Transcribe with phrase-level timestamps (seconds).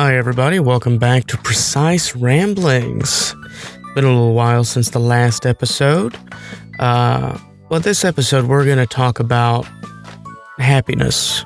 [0.00, 0.60] Hi, everybody.
[0.60, 3.34] Welcome back to Precise Ramblings.
[3.34, 6.16] It's been a little while since the last episode.
[6.78, 7.36] Uh,
[7.68, 9.66] well, this episode, we're going to talk about
[10.58, 11.44] happiness.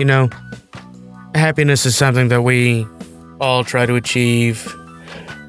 [0.00, 0.30] You know,
[1.34, 2.86] happiness is something that we
[3.38, 4.74] all try to achieve,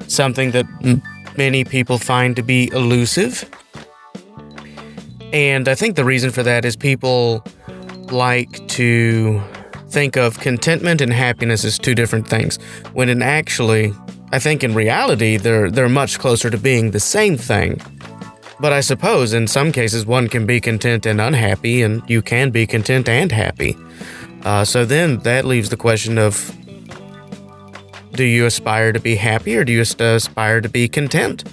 [0.08, 1.02] something that m-
[1.38, 3.50] many people find to be elusive.
[5.32, 7.42] And I think the reason for that is people
[8.10, 9.42] like to
[9.90, 12.56] think of contentment and happiness as two different things,
[12.92, 13.92] when in actually,
[14.32, 17.80] I think in reality, they're, they're much closer to being the same thing.
[18.60, 22.50] But I suppose in some cases one can be content and unhappy, and you can
[22.50, 23.76] be content and happy.
[24.42, 26.52] Uh, so then that leaves the question of
[28.12, 31.44] do you aspire to be happy or do you aspire to be content?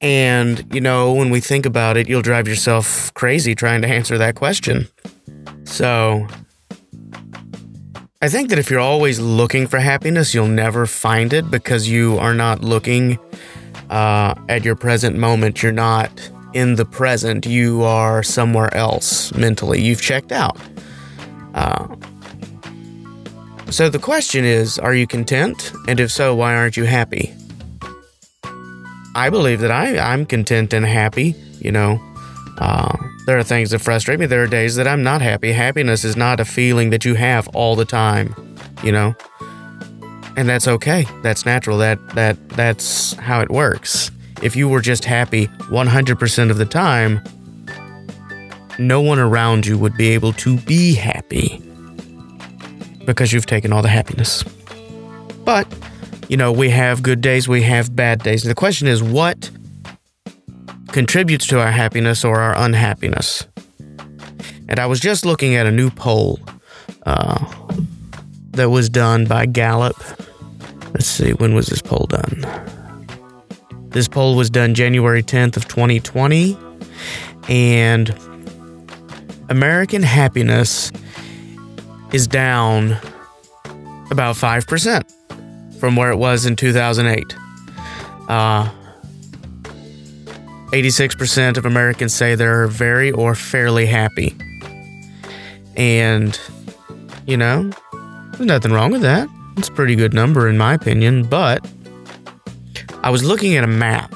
[0.00, 4.16] And, you know, when we think about it, you'll drive yourself crazy trying to answer
[4.16, 4.86] that question.
[5.64, 6.28] So,
[8.20, 12.18] I think that if you're always looking for happiness, you'll never find it because you
[12.18, 13.16] are not looking
[13.90, 15.62] uh, at your present moment.
[15.62, 16.10] You're not
[16.52, 17.46] in the present.
[17.46, 19.80] You are somewhere else mentally.
[19.80, 20.58] You've checked out.
[21.54, 21.94] Uh,
[23.70, 25.72] so the question is Are you content?
[25.86, 27.32] And if so, why aren't you happy?
[29.14, 31.36] I believe that I, I'm content and happy.
[31.60, 32.00] You know,
[32.58, 34.26] uh, there are things that frustrate me.
[34.26, 35.52] There are days that I'm not happy.
[35.52, 38.34] Happiness is not a feeling that you have all the time,
[38.82, 39.14] you know,
[40.36, 41.06] and that's okay.
[41.22, 41.78] That's natural.
[41.78, 44.10] That that that's how it works.
[44.42, 47.20] If you were just happy 100% of the time,
[48.78, 51.60] no one around you would be able to be happy
[53.04, 54.44] because you've taken all the happiness.
[55.44, 55.66] But
[56.28, 58.42] you know, we have good days, we have bad days.
[58.42, 59.50] The question is, what
[60.92, 63.46] contributes to our happiness or our unhappiness?
[64.68, 66.38] And I was just looking at a new poll
[67.06, 67.44] uh,
[68.50, 69.96] that was done by Gallup.
[70.92, 72.44] Let's see, when was this poll done?
[73.90, 76.58] This poll was done January 10th of 2020,
[77.48, 78.14] and
[79.48, 80.92] American happiness
[82.12, 82.96] is down
[84.10, 87.36] about 5% from where it was in 2008.
[88.28, 88.68] Uh,
[90.72, 94.36] 86% of Americans say they're very or fairly happy.
[95.76, 96.38] And,
[97.26, 97.70] you know,
[98.32, 99.28] there's nothing wrong with that.
[99.56, 101.24] It's a pretty good number, in my opinion.
[101.24, 101.66] But
[103.02, 104.12] I was looking at a map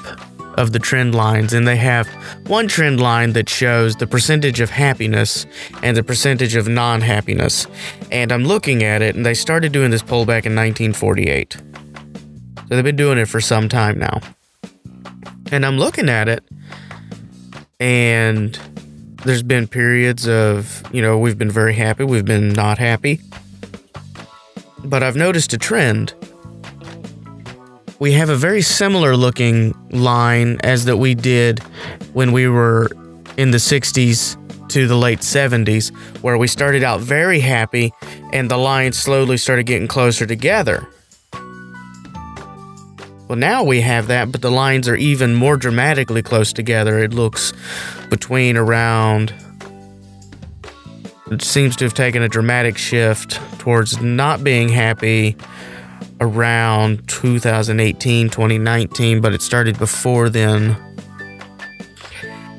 [0.57, 2.07] of the trend lines, and they have
[2.45, 5.47] one trend line that shows the percentage of happiness
[5.81, 7.65] and the percentage of non happiness.
[8.11, 11.53] And I'm looking at it, and they started doing this poll back in 1948.
[11.53, 11.61] So
[12.69, 14.21] they've been doing it for some time now.
[15.53, 16.43] And I'm looking at it,
[17.79, 18.59] and
[19.23, 23.21] there's been periods of, you know, we've been very happy, we've been not happy.
[24.83, 26.13] But I've noticed a trend
[28.03, 31.59] we have a very similar looking line as that we did
[32.11, 32.89] when we were
[33.37, 34.35] in the 60s
[34.67, 37.93] to the late 70s, where we started out very happy
[38.33, 40.85] and the lines slowly started getting closer together.
[43.33, 46.99] Well, now we have that, but the lines are even more dramatically close together.
[46.99, 47.51] It looks
[48.11, 49.33] between around.
[51.31, 55.35] It seems to have taken a dramatic shift towards not being happy
[56.21, 60.77] around 2018, 2019, but it started before then.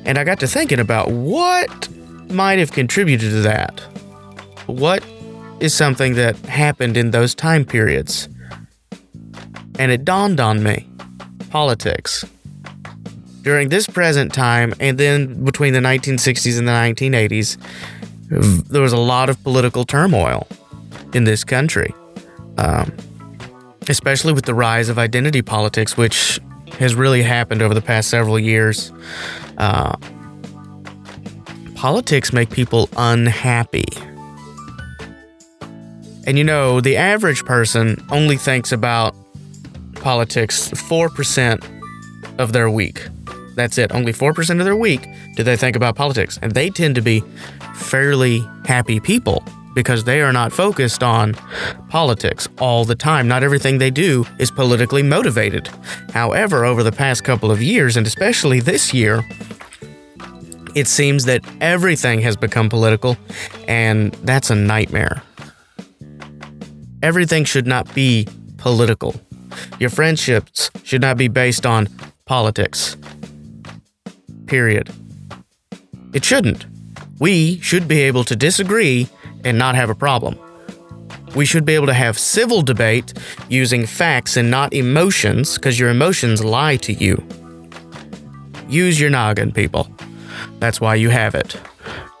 [0.03, 1.87] And I got to thinking about what
[2.29, 3.79] might have contributed to that.
[4.65, 5.05] What
[5.61, 8.27] is something that happened in those time periods?
[9.77, 10.87] And it dawned on me
[11.49, 12.25] politics.
[13.41, 17.57] During this present time, and then between the 1960s and the 1980s,
[18.69, 20.47] there was a lot of political turmoil
[21.13, 21.93] in this country.
[22.57, 22.91] Um,
[23.89, 26.39] especially with the rise of identity politics, which
[26.79, 28.91] has really happened over the past several years.
[29.57, 29.95] Uh,
[31.75, 33.85] politics make people unhappy.
[36.27, 39.15] And you know, the average person only thinks about
[40.05, 43.07] politics 4% of their week.
[43.55, 43.91] That's it.
[43.91, 46.37] Only 4% of their week do they think about politics.
[46.43, 47.23] And they tend to be
[47.73, 49.43] fairly happy people
[49.73, 51.33] because they are not focused on
[51.89, 53.27] politics all the time.
[53.27, 55.69] Not everything they do is politically motivated.
[56.13, 59.25] However, over the past couple of years, and especially this year,
[60.75, 63.17] it seems that everything has become political,
[63.67, 65.23] and that's a nightmare.
[67.01, 69.15] Everything should not be political.
[69.79, 71.87] Your friendships should not be based on
[72.25, 72.97] politics.
[74.45, 74.89] Period.
[76.13, 76.65] It shouldn't.
[77.19, 79.07] We should be able to disagree
[79.43, 80.37] and not have a problem.
[81.35, 83.13] We should be able to have civil debate
[83.49, 87.23] using facts and not emotions, because your emotions lie to you.
[88.69, 89.89] Use your noggin, people.
[90.59, 91.57] That's why you have it.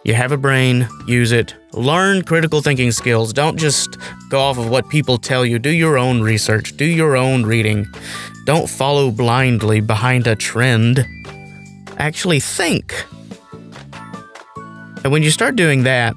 [0.05, 1.55] You have a brain, use it.
[1.73, 3.33] Learn critical thinking skills.
[3.33, 3.97] Don't just
[4.29, 5.57] go off of what people tell you.
[5.57, 7.87] Do your own research, do your own reading.
[8.45, 11.03] Don't follow blindly behind a trend.
[11.97, 12.93] Actually think.
[15.03, 16.15] And when you start doing that,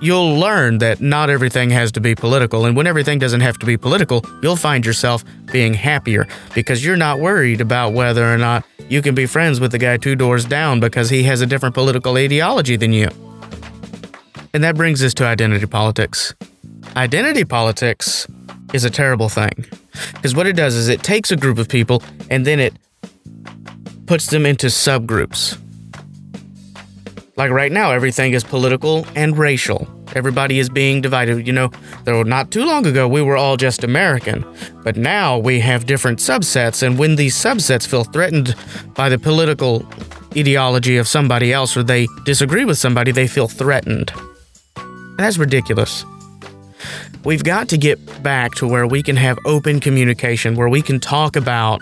[0.00, 2.66] you'll learn that not everything has to be political.
[2.66, 6.96] And when everything doesn't have to be political, you'll find yourself being happier because you're
[6.96, 10.44] not worried about whether or not you can be friends with the guy two doors
[10.44, 13.08] down because he has a different political ideology than you.
[14.52, 16.34] And that brings us to identity politics.
[16.96, 18.26] Identity politics
[18.74, 19.64] is a terrible thing
[20.14, 22.74] because what it does is it takes a group of people and then it
[24.06, 25.56] puts them into subgroups.
[27.40, 29.88] Like right now, everything is political and racial.
[30.14, 31.46] Everybody is being divided.
[31.46, 31.70] You know,
[32.04, 34.44] though not too long ago we were all just American,
[34.84, 38.54] but now we have different subsets, and when these subsets feel threatened
[38.94, 39.86] by the political
[40.36, 44.12] ideology of somebody else or they disagree with somebody, they feel threatened.
[44.76, 46.04] And that's ridiculous.
[47.24, 51.00] We've got to get back to where we can have open communication, where we can
[51.00, 51.80] talk about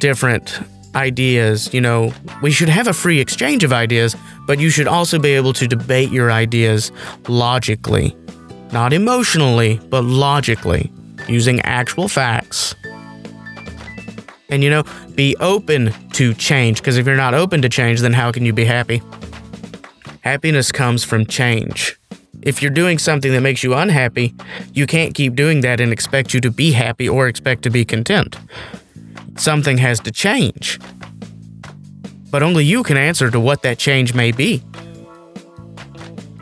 [0.00, 0.58] different
[0.96, 1.72] ideas.
[1.72, 2.12] You know,
[2.42, 4.16] we should have a free exchange of ideas,
[4.48, 6.90] but you should also be able to debate your ideas
[7.28, 8.16] logically.
[8.72, 10.90] Not emotionally, but logically,
[11.28, 12.74] using actual facts.
[14.48, 14.84] And you know,
[15.14, 18.54] be open to change, because if you're not open to change, then how can you
[18.54, 19.02] be happy?
[20.22, 22.00] Happiness comes from change.
[22.40, 24.34] If you're doing something that makes you unhappy,
[24.72, 27.84] you can't keep doing that and expect you to be happy or expect to be
[27.84, 28.38] content
[29.40, 30.78] something has to change.
[32.30, 34.62] But only you can answer to what that change may be.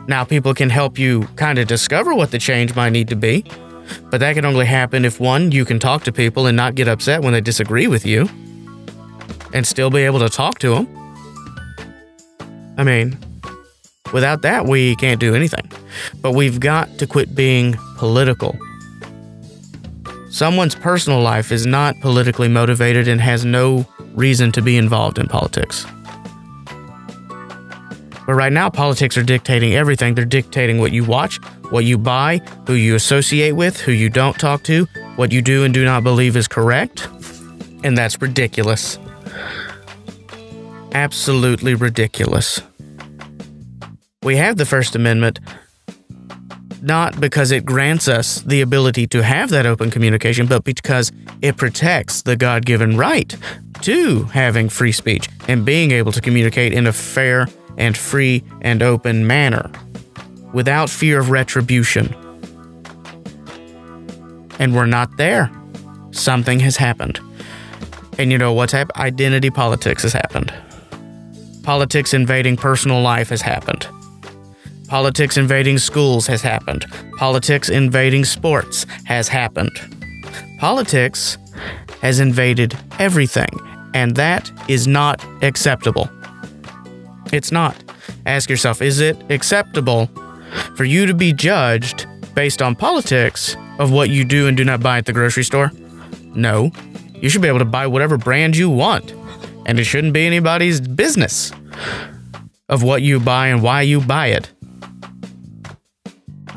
[0.07, 3.43] Now, people can help you kind of discover what the change might need to be,
[4.09, 6.87] but that can only happen if one, you can talk to people and not get
[6.87, 8.29] upset when they disagree with you,
[9.53, 10.87] and still be able to talk to them.
[12.77, 13.17] I mean,
[14.13, 15.69] without that, we can't do anything.
[16.21, 18.57] But we've got to quit being political.
[20.29, 23.87] Someone's personal life is not politically motivated and has no
[24.17, 25.85] reason to be involved in politics.
[28.27, 30.13] But right now, politics are dictating everything.
[30.13, 34.37] They're dictating what you watch, what you buy, who you associate with, who you don't
[34.37, 34.85] talk to,
[35.15, 37.07] what you do and do not believe is correct.
[37.85, 38.99] And that's ridiculous.
[40.91, 42.61] Absolutely ridiculous.
[44.23, 45.39] We have the First Amendment
[46.81, 51.11] not because it grants us the ability to have that open communication, but because
[51.41, 53.35] it protects the God given right
[53.81, 57.47] to having free speech and being able to communicate in a fair
[57.77, 59.71] and free and open manner
[60.53, 62.13] without fear of retribution.
[64.59, 65.51] And we're not there.
[66.11, 67.19] Something has happened.
[68.17, 68.97] And you know what's happened?
[68.97, 70.51] Identity politics has happened.
[71.63, 73.87] Politics invading personal life has happened.
[74.87, 76.85] Politics invading schools has happened.
[77.17, 79.77] Politics invading sports has happened.
[80.59, 81.37] Politics
[82.01, 83.49] has invaded everything,
[83.93, 86.09] and that is not acceptable.
[87.31, 87.75] It's not.
[88.25, 90.09] Ask yourself is it acceptable
[90.75, 94.81] for you to be judged based on politics of what you do and do not
[94.81, 95.71] buy at the grocery store?
[96.35, 96.71] No.
[97.15, 99.13] You should be able to buy whatever brand you want,
[99.65, 101.51] and it shouldn't be anybody's business
[102.69, 104.51] of what you buy and why you buy it.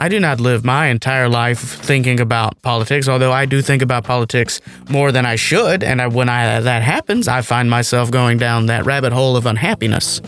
[0.01, 4.03] I do not live my entire life thinking about politics, although I do think about
[4.03, 5.85] politics more than I should.
[5.85, 9.45] And I, when I, that happens, I find myself going down that rabbit hole of
[9.45, 10.23] unhappiness.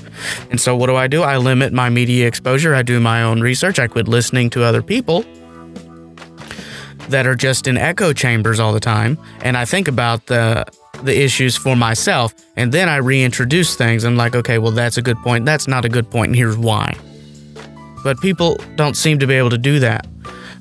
[0.50, 1.22] And so, what do I do?
[1.22, 2.74] I limit my media exposure.
[2.74, 3.78] I do my own research.
[3.78, 5.24] I quit listening to other people
[7.08, 9.18] that are just in echo chambers all the time.
[9.40, 10.66] And I think about the
[11.02, 14.04] the issues for myself and then I reintroduce things.
[14.04, 15.46] I'm like, okay, well, that's a good point.
[15.46, 16.94] That's not a good point, and here's why.
[18.02, 20.06] But people don't seem to be able to do that.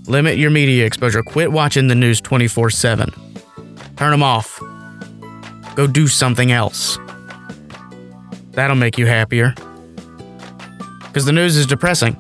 [0.08, 1.24] Limit your media exposure.
[1.24, 3.12] Quit watching the news 24 7.
[3.98, 4.60] Turn them off.
[5.76, 6.98] Go do something else.
[8.52, 9.54] That'll make you happier.
[11.08, 12.18] Because the news is depressing.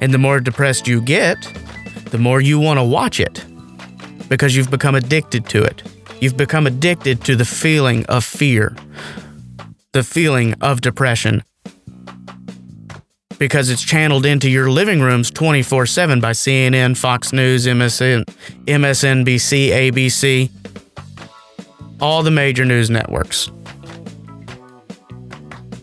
[0.00, 1.36] And the more depressed you get,
[2.06, 3.44] the more you want to watch it.
[4.28, 5.82] Because you've become addicted to it.
[6.20, 8.76] You've become addicted to the feeling of fear,
[9.92, 11.42] the feeling of depression,
[13.40, 18.24] because it's channeled into your living rooms 24 7 by CNN, Fox News, MSN,
[18.66, 20.50] MSNBC, ABC,
[22.00, 23.50] all the major news networks.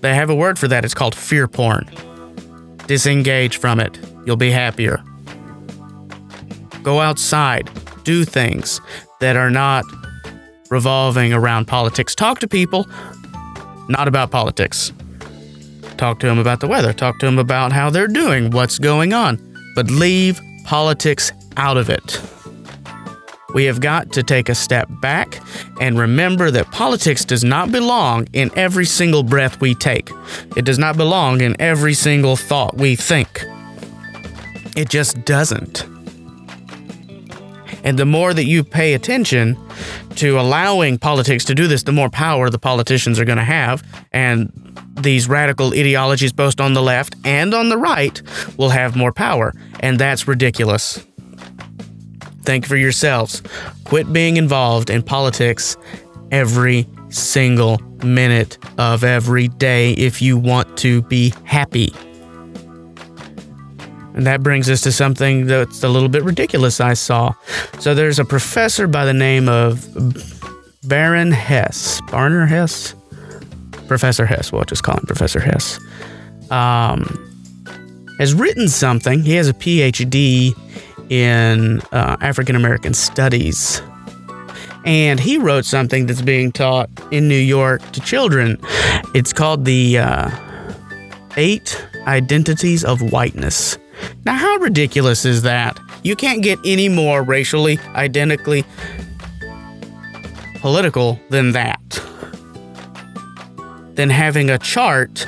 [0.01, 0.85] They have a word for that.
[0.85, 1.89] It's called fear porn.
[2.85, 3.99] Disengage from it.
[4.25, 5.03] You'll be happier.
[6.83, 7.69] Go outside.
[8.03, 8.79] Do things
[9.19, 9.83] that are not
[10.69, 12.13] revolving around politics.
[12.13, 12.85] Talk to people,
[13.89, 14.93] not about politics.
[15.98, 16.94] Talk to them about the weather.
[16.94, 19.38] Talk to them about how they're doing, what's going on.
[19.75, 22.22] But leave politics out of it.
[23.54, 25.42] We have got to take a step back
[25.80, 30.10] and remember that politics does not belong in every single breath we take.
[30.56, 33.44] It does not belong in every single thought we think.
[34.75, 35.86] It just doesn't.
[37.88, 39.58] And the more that you pay attention
[40.15, 43.82] to allowing politics to do this, the more power the politicians are going to have.
[44.12, 44.51] And
[45.00, 48.22] these radical ideologies, both on the left and on the right,
[48.58, 49.53] will have more power.
[49.79, 51.08] And that's ridiculous.
[52.44, 53.41] Think for yourselves.
[53.86, 55.77] Quit being involved in politics
[56.29, 61.94] every single minute of every day if you want to be happy.
[64.17, 67.36] And that brings us to something that's a little bit ridiculous I saw.
[67.77, 69.88] So there's a professor by the name of
[70.86, 72.01] Baron Hess.
[72.09, 72.95] Barnor Hesse?
[73.88, 74.51] Professor Hesse.
[74.51, 75.79] We'll just call him Professor Hesse.
[76.50, 77.03] Um,
[78.17, 79.21] has written something.
[79.21, 80.55] He has a PhD
[81.12, 83.83] in uh, African American studies.
[84.83, 88.57] And he wrote something that's being taught in New York to children.
[89.13, 90.31] It's called the uh,
[91.36, 93.77] Eight Identities of Whiteness.
[94.25, 95.80] Now, how ridiculous is that?
[96.04, 98.66] You can't get any more racially identically
[100.60, 101.82] political than that.
[103.96, 105.27] Than having a chart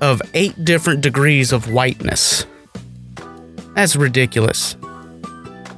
[0.00, 2.46] of eight different degrees of whiteness.
[3.74, 4.76] That's ridiculous.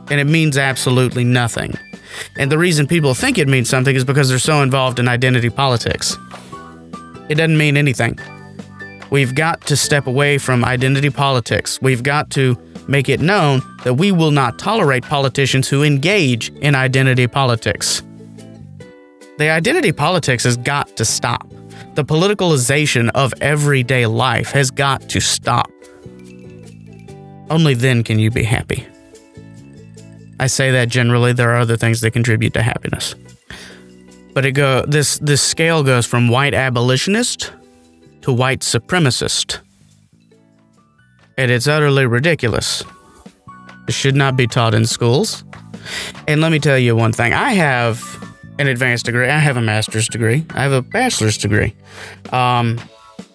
[0.09, 1.75] And it means absolutely nothing.
[2.39, 5.51] And the reason people think it means something is because they're so involved in identity
[5.51, 6.17] politics.
[7.29, 8.19] It doesn't mean anything.
[9.17, 11.81] We've got to step away from identity politics.
[11.81, 12.55] We've got to
[12.87, 18.03] make it known that we will not tolerate politicians who engage in identity politics.
[19.39, 21.49] The identity politics has got to stop.
[21.95, 25.71] The politicalization of everyday life has got to stop.
[27.49, 28.87] Only then can you be happy.
[30.39, 33.15] I say that generally there are other things that contribute to happiness.
[34.35, 37.51] But it go this this scale goes from white abolitionist
[38.27, 39.61] to white supremacist.
[41.39, 42.83] And it's utterly ridiculous.
[43.87, 45.45] It should not be taught in schools.
[46.27, 48.03] And let me tell you one thing I have
[48.59, 51.77] an advanced degree, I have a master's degree, I have a bachelor's degree.
[52.33, 52.81] Um,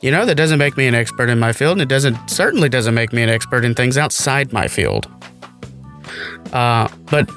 [0.02, 2.68] you know, that doesn't make me an expert in my field, and it doesn't certainly
[2.68, 5.08] doesn't make me an expert in things outside my field.
[6.52, 7.30] Uh, but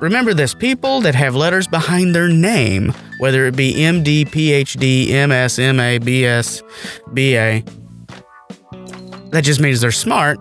[0.00, 5.58] remember this people that have letters behind their name whether it be MD, PhD, MS,
[5.58, 6.62] MA, BS,
[7.14, 7.62] BA.
[9.30, 10.38] That just means they're smart.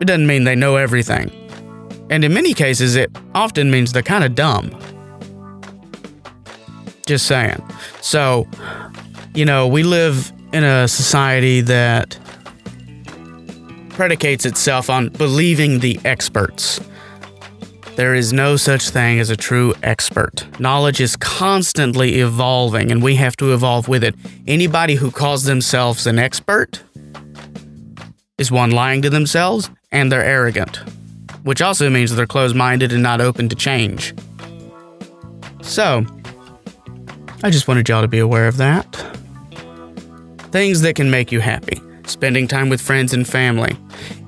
[0.00, 1.30] It doesn't mean they know everything.
[2.10, 4.70] And in many cases, it often means they're kind of dumb.
[7.06, 7.62] Just saying.
[8.00, 8.46] So,
[9.34, 12.18] you know, we live in a society that
[13.90, 16.80] predicates itself on believing the experts.
[17.96, 20.46] There is no such thing as a true expert.
[20.60, 24.14] Knowledge is constantly evolving, and we have to evolve with it.
[24.46, 26.82] Anybody who calls themselves an expert
[28.36, 30.76] is one lying to themselves and they're arrogant,
[31.44, 34.14] which also means they're closed minded and not open to change.
[35.62, 36.04] So,
[37.42, 38.92] I just wanted y'all to be aware of that.
[40.52, 43.76] Things that can make you happy spending time with friends and family,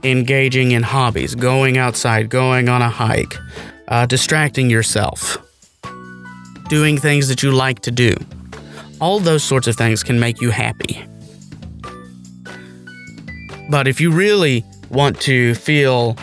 [0.02, 3.34] engaging in hobbies, going outside, going on a hike,
[3.88, 5.38] uh, distracting yourself,
[6.68, 8.14] doing things that you like to do.
[9.00, 11.04] All those sorts of things can make you happy.
[13.70, 16.16] But if you really want to feel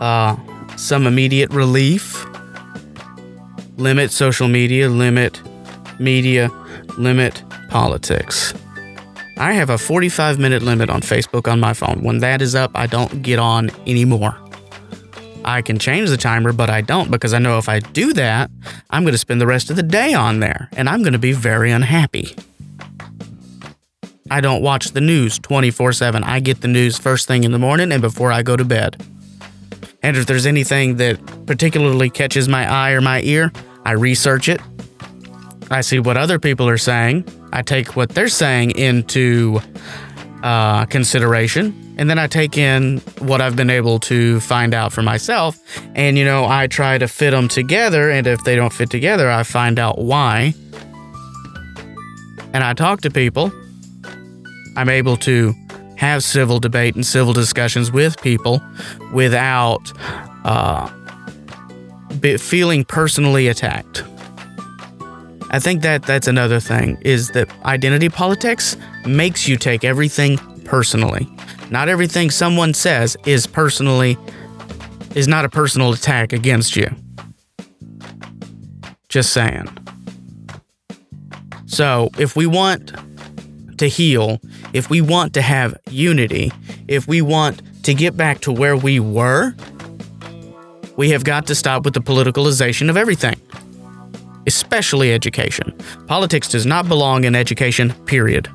[0.00, 0.36] uh,
[0.76, 2.26] some immediate relief,
[3.76, 5.40] limit social media, limit
[5.98, 6.50] media,
[6.98, 8.54] limit politics.
[9.36, 12.02] I have a 45 minute limit on Facebook on my phone.
[12.02, 14.36] When that is up, I don't get on anymore.
[15.44, 18.50] I can change the timer, but I don't because I know if I do that,
[18.90, 21.18] I'm going to spend the rest of the day on there and I'm going to
[21.18, 22.34] be very unhappy.
[24.30, 26.24] I don't watch the news 24 7.
[26.24, 29.04] I get the news first thing in the morning and before I go to bed.
[30.02, 33.52] And if there's anything that particularly catches my eye or my ear,
[33.84, 34.60] I research it.
[35.74, 39.60] I see what other people are saying I take what they're saying into
[40.42, 45.02] uh, consideration, and then I take in what I've been able to find out for
[45.02, 45.56] myself.
[45.94, 49.30] And, you know, I try to fit them together, and if they don't fit together,
[49.30, 50.52] I find out why.
[52.52, 53.52] And I talk to people.
[54.76, 55.54] I'm able to
[55.96, 58.60] have civil debate and civil discussions with people
[59.12, 59.92] without
[60.44, 60.90] uh,
[62.38, 64.02] feeling personally attacked.
[65.50, 71.28] I think that that's another thing is that identity politics makes you take everything personally.
[71.70, 74.16] Not everything someone says is personally
[75.14, 76.88] is not a personal attack against you.
[79.08, 79.68] Just saying.
[81.66, 82.92] So, if we want
[83.78, 84.40] to heal,
[84.72, 86.52] if we want to have unity,
[86.88, 89.54] if we want to get back to where we were,
[90.96, 93.34] we have got to stop with the politicalization of everything,
[94.46, 95.76] especially education.
[96.06, 98.48] Politics does not belong in education, period.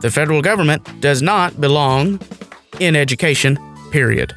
[0.00, 2.20] The federal government does not belong
[2.80, 3.58] in education,
[3.90, 4.34] period.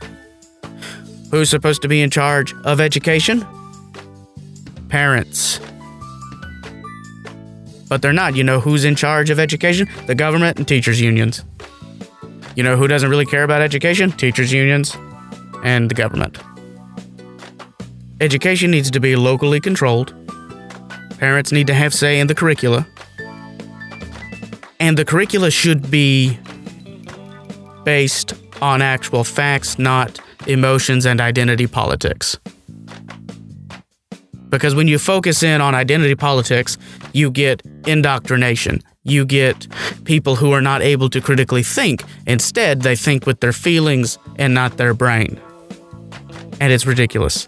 [1.31, 3.45] Who's supposed to be in charge of education?
[4.89, 5.59] Parents.
[7.87, 8.35] But they're not.
[8.35, 9.87] You know who's in charge of education?
[10.07, 11.43] The government and teachers' unions.
[12.55, 14.11] You know who doesn't really care about education?
[14.11, 14.95] Teachers' unions
[15.63, 16.39] and the government.
[18.21, 20.13] Education needs to be locally controlled.
[21.19, 22.87] Parents need to have say in the curricula.
[24.79, 26.39] And the curricula should be
[27.83, 32.37] based on actual facts, not emotions and identity politics.
[34.49, 36.77] Because when you focus in on identity politics,
[37.13, 38.81] you get indoctrination.
[39.03, 39.67] You get
[40.05, 42.03] people who are not able to critically think.
[42.25, 45.39] Instead, they think with their feelings and not their brain.
[46.59, 47.47] And it's ridiculous.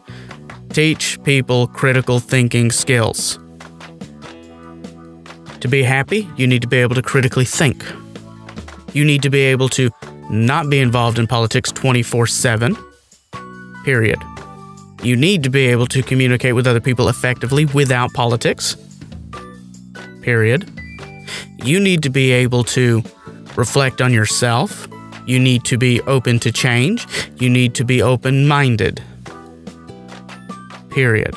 [0.69, 3.39] Teach people critical thinking skills.
[5.61, 7.85] To be happy, you need to be able to critically think.
[8.93, 9.91] You need to be able to
[10.29, 12.75] not be involved in politics 24 7.
[13.85, 14.19] Period.
[15.03, 18.75] You need to be able to communicate with other people effectively without politics.
[20.21, 20.69] Period.
[21.63, 23.03] You need to be able to
[23.55, 24.87] reflect on yourself.
[25.27, 27.07] You need to be open to change.
[27.37, 29.01] You need to be open minded.
[30.89, 31.35] Period.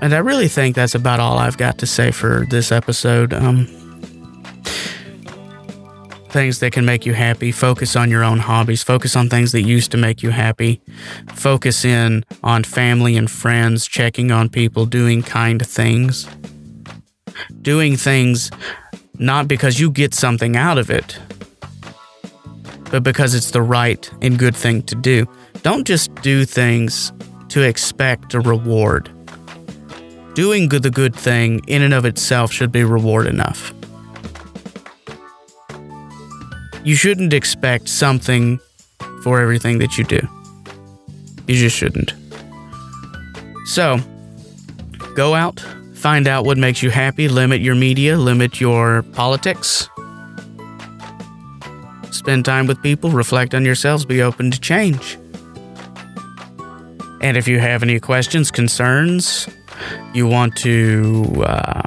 [0.00, 3.32] And I really think that's about all I've got to say for this episode.
[3.32, 3.66] Um,
[6.28, 7.50] things that can make you happy.
[7.50, 8.82] Focus on your own hobbies.
[8.82, 10.82] Focus on things that used to make you happy.
[11.34, 16.28] Focus in on family and friends, checking on people, doing kind things.
[17.62, 18.50] Doing things
[19.18, 21.18] not because you get something out of it,
[22.90, 25.26] but because it's the right and good thing to do.
[25.62, 27.12] Don't just do things
[27.48, 29.10] to expect a reward.
[30.36, 33.72] Doing the good thing in and of itself should be reward enough.
[36.86, 38.60] you shouldn't expect something
[39.24, 40.20] for everything that you do.
[41.48, 42.14] You just shouldn't.
[43.64, 43.98] So,
[45.16, 45.58] go out,
[45.94, 49.88] find out what makes you happy, limit your media, limit your politics.
[52.12, 55.18] Spend time with people, reflect on yourselves, be open to change.
[57.20, 59.48] And if you have any questions, concerns,
[60.16, 61.82] you want to uh,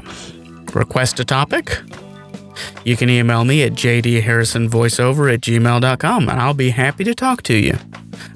[0.74, 1.80] request a topic,
[2.86, 7.56] you can email me at jdharrisonvoiceover at gmail.com and I'll be happy to talk to
[7.56, 7.78] you.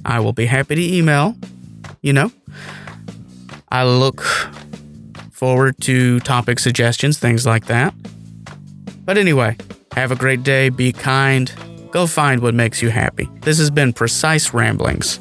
[0.06, 1.36] I will be happy to email,
[2.02, 2.32] you know.
[3.70, 4.22] I look
[5.32, 7.94] forward to topic suggestions, things like that.
[9.06, 9.58] But anyway,
[9.94, 11.52] have a great day, be kind,
[11.92, 13.30] go find what makes you happy.
[13.42, 15.20] This has been Precise Ramblings.